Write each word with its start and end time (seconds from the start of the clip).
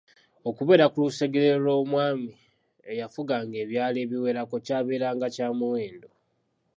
Okubeera 0.49 0.85
ku 0.91 0.97
lusegere 1.03 1.49
lw’omwami 1.63 2.31
eyafuganga 2.91 3.55
ebyalo 3.63 3.97
ebiwerako 4.05 4.55
kyabeera 4.65 5.07
nga 5.15 5.27
kya 5.35 5.49
muwendo. 5.57 6.09